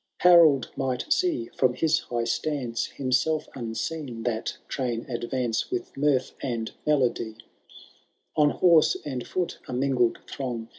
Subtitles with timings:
[0.21, 2.87] Harold might see from his high stance.
[2.87, 7.35] Himself unseen, that train advance With mirth and melody;—
[8.35, 10.69] On horse and foot a mingled throng.